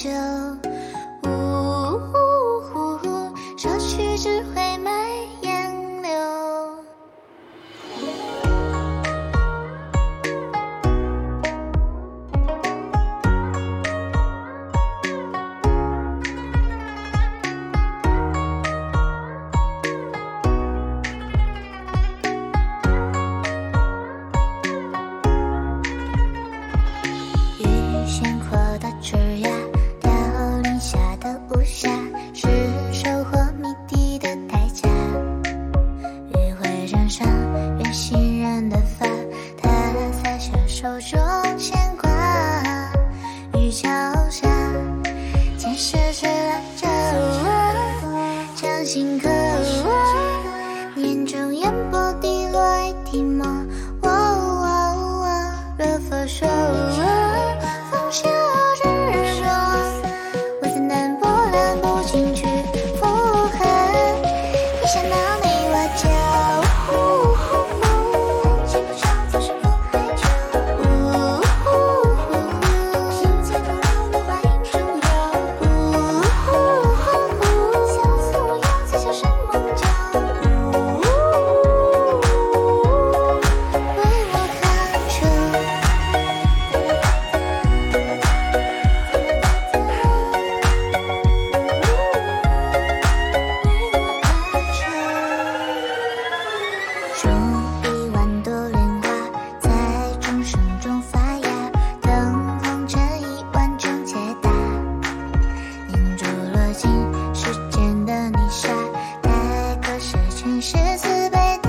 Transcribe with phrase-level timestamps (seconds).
[0.00, 2.16] 就呜呜
[2.74, 4.99] 呜呜，说去只会埋。
[37.20, 39.06] 穿越行人的发
[39.60, 39.68] 他
[40.22, 42.10] 洒下手中牵挂
[43.58, 43.88] 于桥
[44.30, 44.48] 下
[45.58, 45.98] 前世
[107.34, 108.68] 时间的泥沙，
[109.22, 109.30] 待
[109.82, 111.68] 割舍前世慈悲的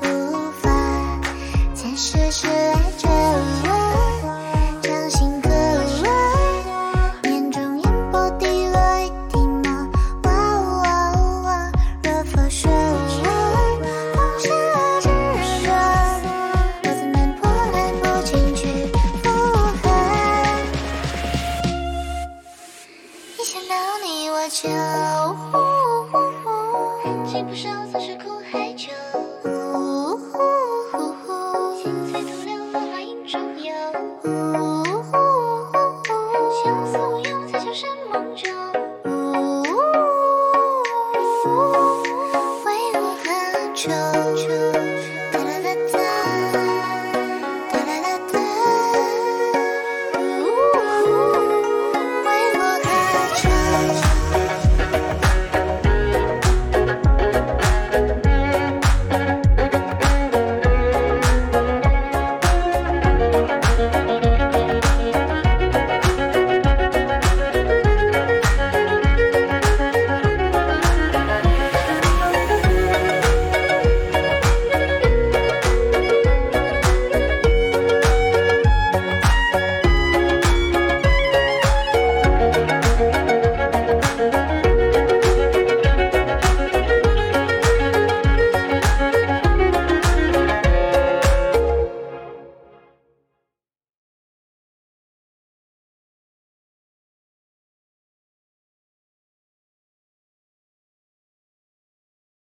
[0.00, 0.70] 涂法，
[1.74, 2.79] 前世是。
[24.52, 24.68] 江
[25.36, 25.58] 湖，
[27.24, 28.90] 江不上总是苦海囚
[29.44, 30.18] wu
[31.80, 33.72] 新翠徒留落花影中游